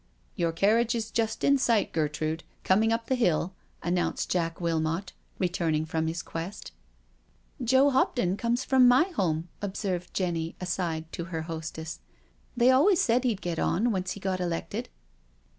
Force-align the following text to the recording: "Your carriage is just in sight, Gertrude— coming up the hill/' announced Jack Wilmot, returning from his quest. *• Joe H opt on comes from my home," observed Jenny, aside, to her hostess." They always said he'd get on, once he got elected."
"Your 0.35 0.51
carriage 0.51 0.95
is 0.95 1.11
just 1.11 1.43
in 1.43 1.59
sight, 1.59 1.93
Gertrude— 1.93 2.43
coming 2.63 2.91
up 2.91 3.05
the 3.05 3.13
hill/' 3.15 3.53
announced 3.83 4.31
Jack 4.31 4.59
Wilmot, 4.59 5.13
returning 5.37 5.85
from 5.85 6.07
his 6.07 6.23
quest. 6.23 6.71
*• 7.63 7.63
Joe 7.63 7.89
H 7.91 7.95
opt 7.95 8.19
on 8.19 8.35
comes 8.35 8.65
from 8.65 8.87
my 8.87 9.09
home," 9.15 9.47
observed 9.61 10.11
Jenny, 10.11 10.55
aside, 10.59 11.11
to 11.11 11.25
her 11.25 11.43
hostess." 11.43 11.99
They 12.57 12.71
always 12.71 12.99
said 12.99 13.23
he'd 13.23 13.41
get 13.41 13.59
on, 13.59 13.91
once 13.91 14.13
he 14.13 14.19
got 14.19 14.39
elected." 14.39 14.89